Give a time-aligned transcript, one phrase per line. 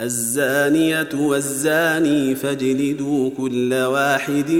[0.00, 4.50] الزانية والزاني فاجلدوا كل واحد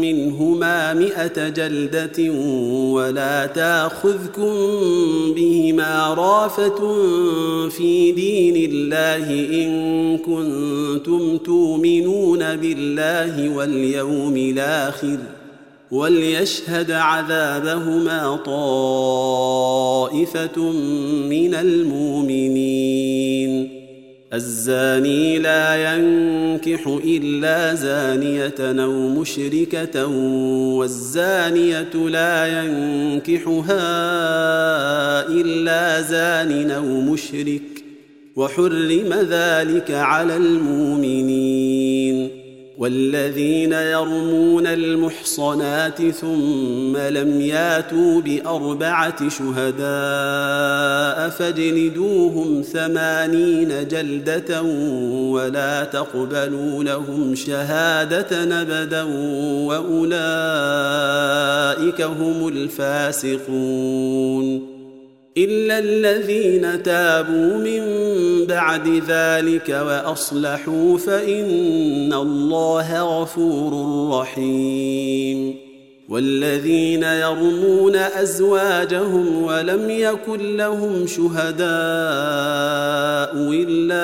[0.00, 2.32] منهما مئة جلدة
[2.92, 4.52] ولا تأخذكم
[5.34, 6.78] بهما رافة
[7.68, 9.30] في دين الله
[9.64, 15.18] إن كنتم تؤمنون بالله واليوم الآخر
[15.90, 18.36] وليشهد عذابهما
[20.06, 20.60] طائفة
[21.28, 23.32] من المؤمنين
[24.34, 30.06] الزاني لا ينكح إلا زانية أو مشركة
[30.76, 33.78] والزانية لا ينكحها
[35.28, 37.62] إلا زان أو مشرك
[38.36, 42.01] وحرم ذلك على المؤمنين.
[42.82, 49.78] والذين يرمون المحصنات ثم لم ياتوا بأربعة شهداء
[51.30, 54.62] فاجلدوهم ثمانين جلدة
[55.32, 59.02] ولا تقبلوا لهم شهادة نبدا
[59.66, 60.12] وأولئك
[62.02, 63.52] هم الفاسقون
[65.36, 67.82] إلا الذين تابوا من
[68.46, 73.72] بعد ذلك وأصلحوا فإن الله غفور
[74.20, 75.71] رحيم.
[76.08, 81.62] والذين يرمون أزواجهم ولم يكن لهم شهداء
[83.52, 84.02] إلا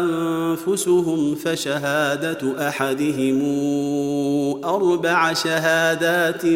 [0.00, 3.42] أنفسهم فشهادة أحدهم
[4.64, 6.46] أربع شهادات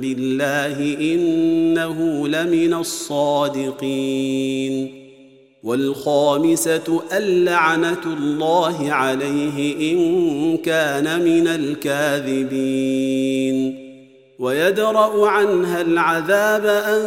[0.00, 4.26] بالله إنه لمن الصادقين
[5.66, 12.96] والخامسة اللعنة الله عليه إن كان من الكاذبين.
[14.38, 17.00] ويدرأ عنها العذاب أن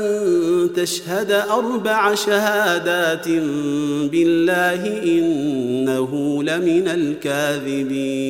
[0.75, 3.29] تشهد أربع شهادات
[4.11, 8.29] بالله إنه لمن الكاذبين.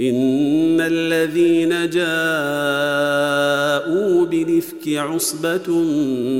[0.00, 2.06] إن الذين جاءوا
[4.26, 5.70] بالافك عصبة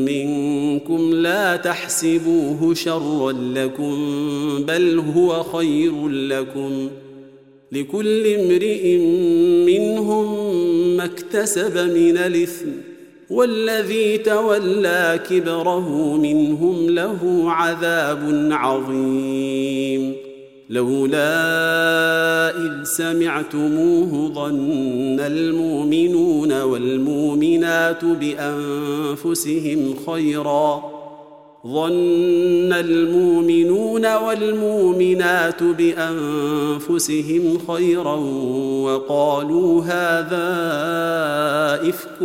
[0.06, 3.94] منكم لا تحسبوه شرا لكم
[4.68, 6.88] بل هو خير لكم.
[7.72, 8.96] لكل امرئ
[9.66, 10.56] منهم
[10.96, 12.68] ما اكتسب من الإثم
[13.30, 20.17] والذي تولى كبره منهم له عذاب عظيم.
[20.70, 30.98] لولا إذ سمعتموه ظن المؤمنون والمؤمنات بأنفسهم خيرا.
[31.66, 38.14] ظن المؤمنون والمؤمنات بأنفسهم خيرا
[38.84, 40.48] وقالوا هذا
[41.88, 42.22] إفك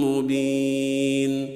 [0.00, 1.55] مبين.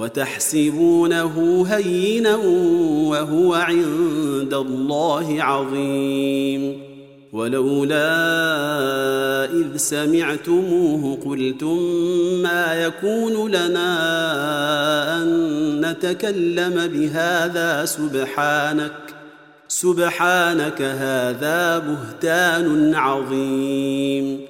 [0.00, 2.36] وتحسبونه هينا
[3.10, 6.82] وهو عند الله عظيم.
[7.32, 8.04] ولولا
[9.44, 11.78] إذ سمعتموه قلتم
[12.42, 13.92] ما يكون لنا
[15.22, 15.28] أن
[15.80, 18.92] نتكلم بهذا سبحانك.
[19.68, 24.49] سبحانك هذا بهتان عظيم.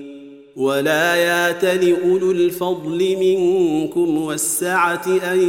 [0.61, 5.39] ولا يات لاولو الفضل منكم والسعة أن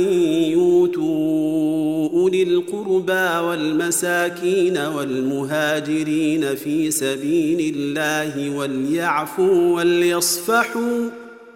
[0.50, 11.10] يؤتوا أولي القربى والمساكين والمهاجرين في سبيل الله وليعفوا وليصفحوا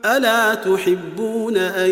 [0.05, 1.91] ألا تحبون أن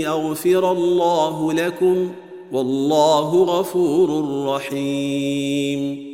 [0.00, 2.10] يغفر الله لكم
[2.52, 6.13] والله غفور رحيم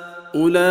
[0.35, 0.61] أولئك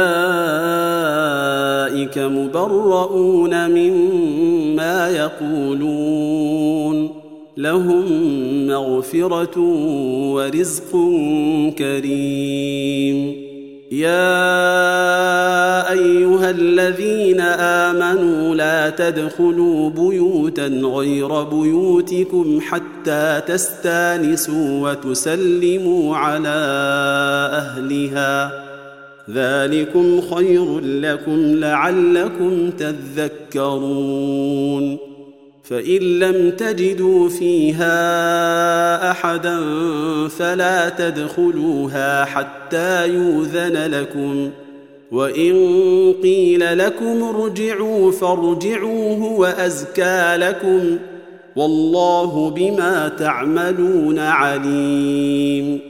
[2.18, 7.10] مبرؤون مما يقولون.
[7.56, 8.06] لهم
[8.66, 9.60] مغفرة
[10.32, 10.90] ورزق
[11.78, 13.50] كريم.
[13.92, 14.30] يا
[15.92, 26.48] أيها الذين آمنوا لا تدخلوا بيوتا غير بيوتكم حتى تستانسوا وتسلموا على
[27.52, 28.69] أهلها.
[29.34, 34.30] ذلكم خير لكم لعلكم تذكرون.
[35.64, 37.90] فإن لم تجدوا فيها
[39.10, 39.58] أحدا
[40.28, 44.50] فلا تدخلوها حتى يوذن لكم.
[45.12, 45.54] وإن
[46.22, 50.98] قيل لكم ارجعوا فارجعوا هو أزكى لكم.
[51.56, 55.89] والله بما تعملون عليم.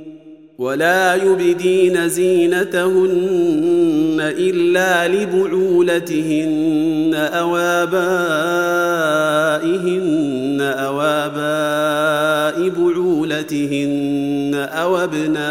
[0.61, 8.01] ولا يبدين زينتهن إلا لبعولتهن أو آبائهن
[10.61, 15.41] أو آباء بعولتهن أو أبنائهن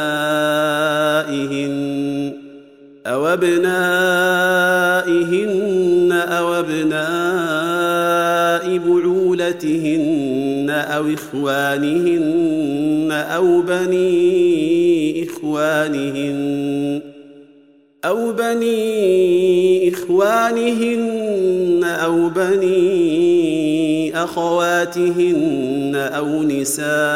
[3.06, 3.62] أو أبنائهن
[6.12, 8.00] أو أبناء
[8.78, 9.99] بعولتهن
[10.70, 17.00] أو إخوانهن أو بني إخوانهن
[18.04, 22.80] أو بني إخوانهن أو بني
[24.16, 27.10] أخواتهن أو نسائهن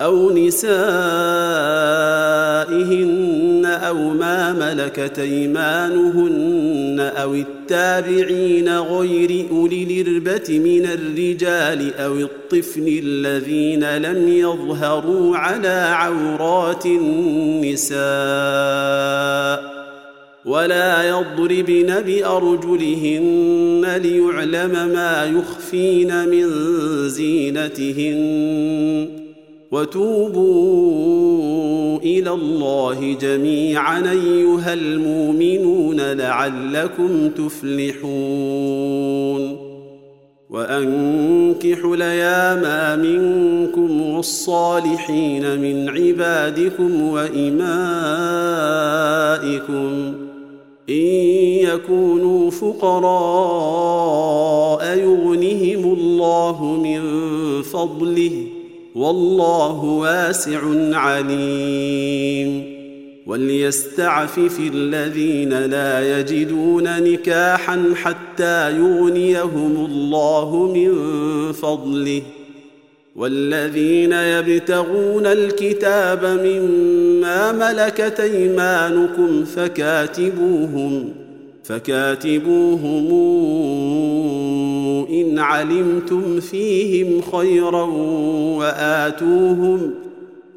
[0.00, 1.56] أو نسائهن
[3.88, 14.28] أو ما ملكت أيمانهن أو التابعين غير أولي الإربة من الرجال أو الطفل الذين لم
[14.28, 17.96] يظهروا على عورات النساء
[20.44, 26.48] ولا يضربن بأرجلهن ليعلم ما يخفين من
[27.08, 28.46] زينتهن
[29.72, 31.16] وتوبوا
[31.98, 38.06] إلى الله جميعا أيها المؤمنون لعلكم تفلحون.
[40.50, 47.62] وانكحوا ليام منكم والصالحين من عبادكم وإمائكم.
[50.88, 51.06] إن
[51.66, 52.96] يكونوا فقراء
[54.98, 57.02] يغنهم الله من
[57.62, 58.46] فضله.
[58.96, 60.60] والله واسع
[60.96, 62.76] عليم.
[63.26, 70.92] وليستعفف الذين لا يجدون نكاحا حتى يغنيهم الله من
[71.52, 72.22] فضله.
[73.16, 81.12] والذين يبتغون الكتاب مما ملكت أيمانكم فكاتبوهم
[81.64, 83.12] فكاتبوهم
[85.46, 87.82] علمتم فيهم خيرا
[88.58, 89.94] وآتوهم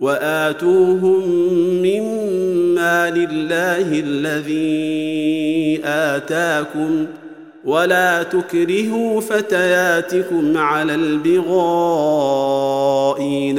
[0.01, 1.29] وآتوهم
[1.81, 7.05] مما لله الذي آتاكم
[7.65, 12.39] ولا تكرهوا فتياتكم على البغاء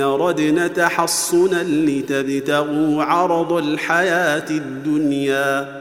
[0.01, 5.80] ردن تحصنا لتبتغوا عرض الحياة الدنيا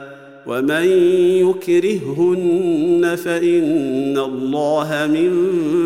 [0.49, 0.85] ومن
[1.45, 5.31] يكرههن فإن الله من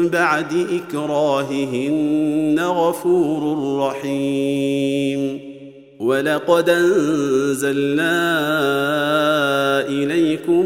[0.10, 5.40] بعد إكراههن غفور رحيم.
[6.00, 8.14] ولقد أنزلنا
[9.88, 10.66] إليكم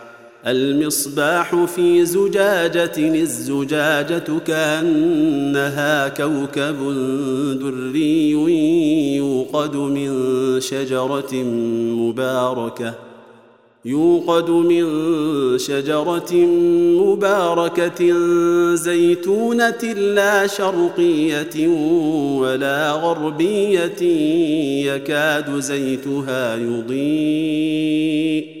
[0.47, 6.77] المصباح في زجاجة الزجاجة كأنها كوكب
[7.61, 8.31] دري
[9.15, 10.11] يوقد من
[10.59, 11.33] شجرة
[11.95, 12.93] مباركة.
[13.85, 14.83] يوقد من
[15.57, 16.33] شجرة
[17.01, 18.13] مباركة
[18.75, 21.67] زيتونة لا شرقية
[22.37, 24.01] ولا غربية
[24.85, 28.60] يكاد زيتها يضيء.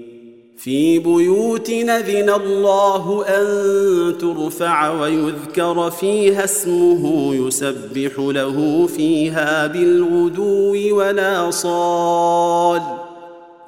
[0.63, 12.81] في بيوت نذن الله أن ترفع ويذكر فيها اسمه يسبح له فيها بالغدو ولا صال.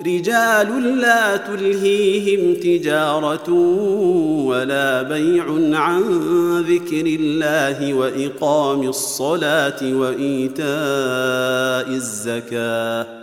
[0.06, 3.50] رجال لا تلهيهم تجارة
[4.46, 5.46] ولا بيع
[5.80, 6.04] عن
[6.70, 10.68] ذكر الله وإقام الصلاة وإيتاء
[11.96, 13.23] الزكاة.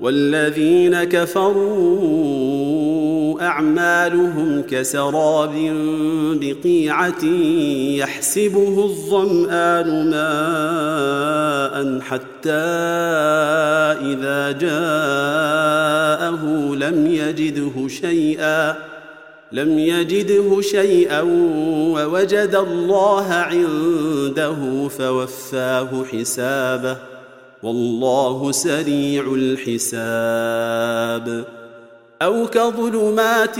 [0.00, 2.56] والذين كفروا
[3.42, 5.54] أعمالهم كسراب
[6.40, 7.24] بقيعة
[7.96, 12.50] يحسبه الظمآن ماء حتى
[14.12, 18.76] إذا جاءه لم يجده شيئا
[19.52, 21.20] لم يجده شيئا
[21.92, 27.15] ووجد الله عنده فوفاه حسابه.
[27.66, 30.76] والله سريع الحساب.
[32.22, 33.54] أو كظلمات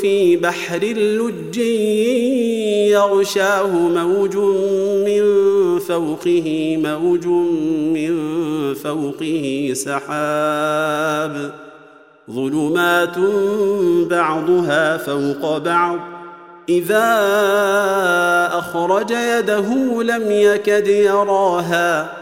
[0.00, 1.56] في بحر لج
[2.88, 4.36] يغشاه موج
[5.06, 5.24] من
[5.78, 7.26] فوقه موج
[7.96, 8.14] من
[8.74, 11.52] فوقه سحاب.
[12.30, 13.18] ظلمات
[14.10, 15.98] بعضها فوق بعض.
[16.68, 17.08] إذا
[18.52, 22.21] أخرج يده لم يكد يراها.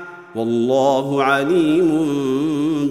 [0.35, 2.07] والله عليم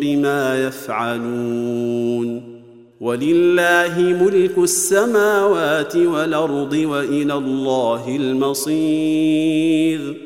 [0.01, 2.61] بما يفعلون.
[3.01, 10.17] ولله ملك السماوات والأرض وإلى الله المصير.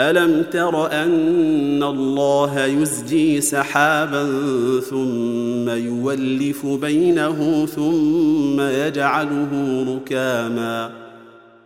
[0.00, 4.26] ألم تر أن الله يزجي سحابا
[4.90, 11.03] ثم يولف بينه ثم يجعله ركاما؟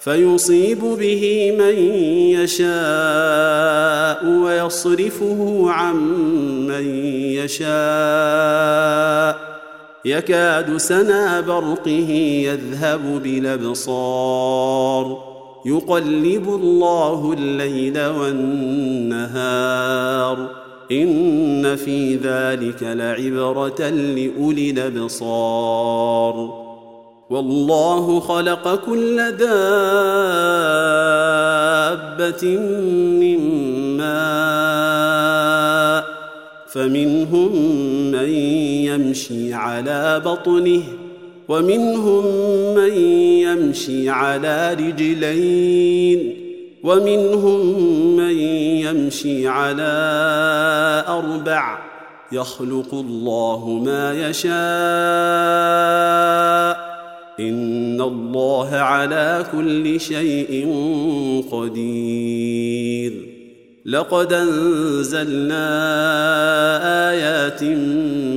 [0.00, 1.74] فيصيب به من
[2.38, 5.96] يشاء ويصرفه عن
[6.66, 7.70] من يشاء.
[10.04, 12.10] يكاد سنا برقه
[12.44, 15.18] يذهب بالأبصار.
[15.66, 19.40] يقلب الله الليل والنهار.
[20.92, 26.59] إن في ذلك لعبرة لأولي الأبصار.
[27.30, 29.46] والله خلق كل دابة
[33.20, 33.38] من
[33.96, 35.30] ماء
[36.68, 37.52] فمنهم
[38.10, 38.28] من
[38.84, 40.82] يمشي على بطنه
[41.48, 42.24] ومنهم
[42.74, 42.92] من
[43.46, 46.36] يمشي على رجلين
[46.84, 47.76] ومنهم
[48.16, 49.92] من يمشي على
[51.08, 51.78] أربع
[52.32, 54.50] يخلق الله ما يشاء
[57.40, 60.68] ان الله على كل شيء
[61.52, 63.12] قدير.
[63.86, 65.70] لقد انزلنا
[67.10, 67.64] ايات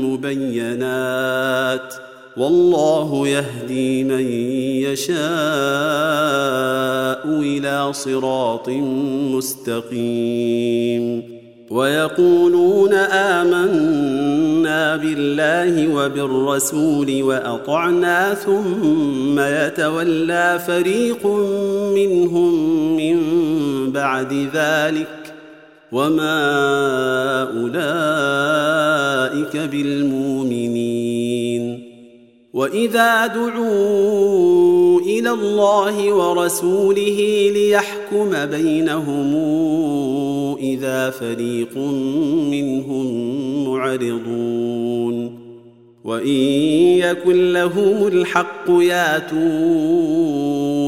[0.04, 1.94] مبينات.
[2.38, 4.28] والله يهدي من
[4.82, 5.18] يشاء
[7.26, 8.70] إلى صراط
[9.34, 11.33] مستقيم.
[11.70, 21.28] ويقولون آمنا بالله وبالرسول وأطعنا ثم يتولى فريق
[21.96, 22.54] منهم
[22.98, 23.20] من
[23.92, 25.34] بعد ذلك
[25.92, 26.42] وما
[27.44, 30.34] أولئك بالمؤمنين
[32.54, 39.34] وإذا دعوا إلى الله ورسوله ليحكم بينهم
[40.64, 41.78] اذا فريق
[42.52, 43.08] منهم
[43.68, 45.44] معرضون
[46.04, 46.28] وإن
[47.00, 49.40] يكن لهم الحق ياتوا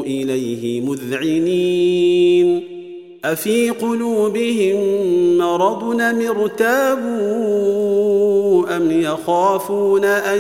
[0.03, 2.63] إليه مذعنين
[3.25, 4.77] أفي قلوبهم
[5.37, 7.55] مرض مرتابوا
[8.77, 10.39] أم يخافون أن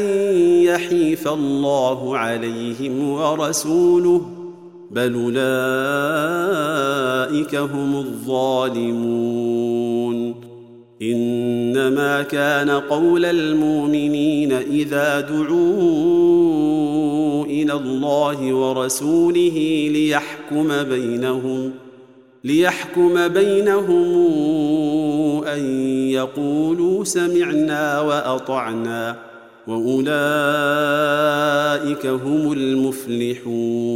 [0.63, 4.34] يحيف الله عليهم ورسوله
[4.95, 5.45] بل اولئك
[7.55, 9.35] هم الظالمون
[11.01, 15.55] انما كان قول المؤمنين اذا دعوا
[17.45, 21.71] إلى الله ورسوله ليحكم بينهم
[22.43, 24.13] ليحكم بينهم
[25.43, 29.15] ان يقولوا سمعنا واطعنا
[29.67, 30.05] واولئك
[32.05, 33.95] هم المفلحون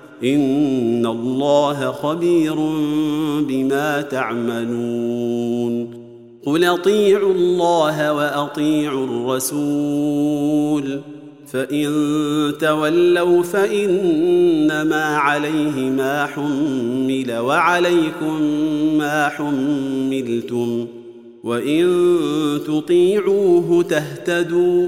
[0.23, 2.55] ان الله خبير
[3.47, 6.01] بما تعملون
[6.45, 10.99] قل اطيعوا الله واطيعوا الرسول
[11.47, 11.91] فان
[12.59, 18.41] تولوا فانما عليه ما حمل وعليكم
[18.97, 20.87] ما حملتم
[21.43, 21.87] وان
[22.67, 24.87] تطيعوه تهتدوا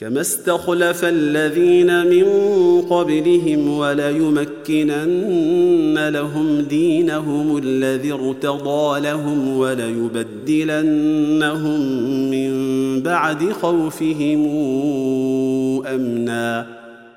[0.00, 2.24] كما استخلف الذين من
[2.80, 5.28] قبلهم وليمكنن
[6.08, 10.80] لهم دينهم الذي ارتضى لهم وليبدلنهم
[12.30, 12.50] من
[13.02, 14.46] بعد خوفهم
[15.86, 16.66] امنا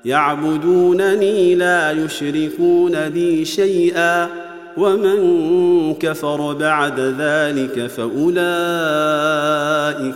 [0.04, 4.43] يعبدونني لا يشركون بي شيئا
[4.76, 8.44] ومن كفر بعد ذلك فأولئك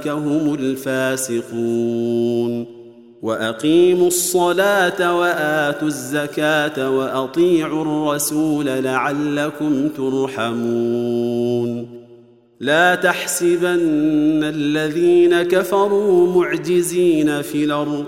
[0.08, 1.98] هم الفاسقون.
[3.22, 11.88] وأقيموا الصلاة وآتوا الزكاة وأطيعوا الرسول لعلكم ترحمون.
[12.60, 18.04] لا تحسبن الذين كفروا معجزين في الأرض.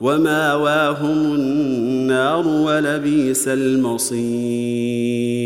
[0.00, 5.45] وماواهم النار ولبيس المصير.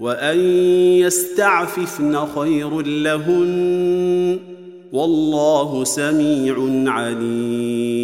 [0.00, 0.38] وان
[0.98, 4.38] يستعففن خير لهن
[4.92, 6.56] والله سميع
[6.92, 8.03] عليم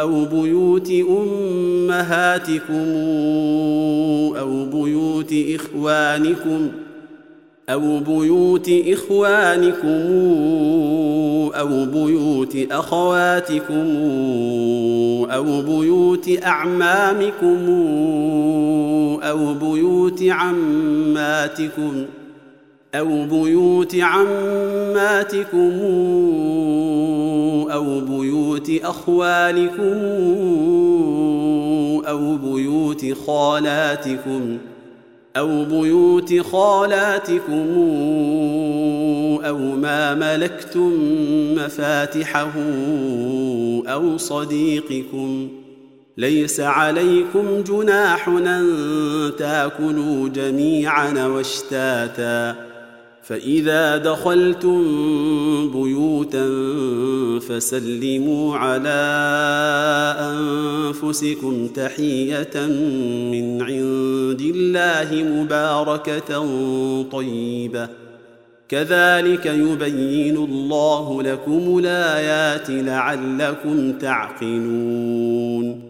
[0.00, 2.86] أو بيوت أمهاتكم
[4.38, 6.68] أو بيوت إخوانكم
[7.68, 10.00] أو بيوت إخوانكم
[11.54, 13.86] أو بيوت أخواتكم
[15.30, 17.66] أو بيوت أعمامكم
[19.22, 22.20] أو بيوت عماتكم ۖ
[22.94, 25.72] أو بيوت عماتكم
[28.00, 29.98] بيوت أخوالكم
[32.08, 34.58] أو بيوت خالاتكم
[35.36, 37.66] أو بيوت خالاتكم
[39.44, 40.92] أو ما ملكتم
[41.54, 42.52] مفاتحه
[43.86, 45.48] أو صديقكم
[46.16, 48.72] ليس عليكم جناح أن
[49.38, 52.69] تاكلوا جميعا واشتاتا
[53.30, 54.82] فإذا دخلتم
[55.70, 56.48] بيوتا
[57.48, 59.00] فسلموا على
[60.20, 62.66] أنفسكم تحية
[63.32, 66.42] من عند الله مباركة
[67.02, 67.88] طيبة.
[68.68, 75.89] كذلك يبين الله لكم الآيات لعلكم تعقلون.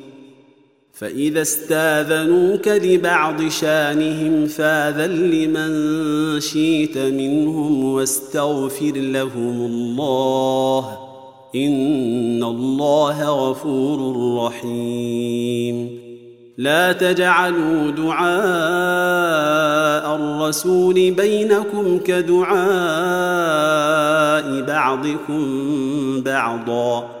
[1.01, 5.71] فإذا استاذنوك لبعض شانهم فاذن لمن
[6.39, 10.97] شيت منهم واستغفر لهم الله
[11.55, 16.01] إن الله غفور رحيم.
[16.57, 18.25] لا تجعلوا دعاء
[20.15, 22.61] الرسول بينكم كدعاء
[24.61, 25.41] بعضكم
[26.21, 27.20] بعضا.